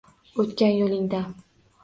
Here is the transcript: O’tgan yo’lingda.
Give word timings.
O’tgan 0.43 0.73
yo’lingda. 0.77 1.21